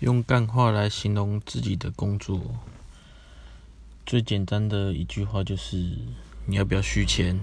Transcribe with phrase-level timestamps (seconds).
[0.00, 2.40] 用干话来形容自己的工作，
[4.06, 5.76] 最简单的一句话就是：
[6.46, 7.38] 你要不要续签？